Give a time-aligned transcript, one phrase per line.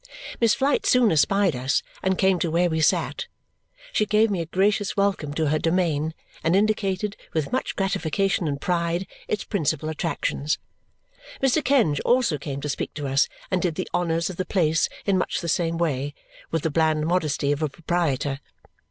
[0.39, 3.27] Miss Flite soon espied us and came to where we sat.
[3.93, 8.59] She gave me a gracious welcome to her domain and indicated, with much gratification and
[8.59, 10.57] pride, its principal attractions.
[11.39, 11.63] Mr.
[11.63, 15.19] Kenge also came to speak to us and did the honours of the place in
[15.19, 16.15] much the same way,
[16.49, 18.39] with the bland modesty of a proprietor.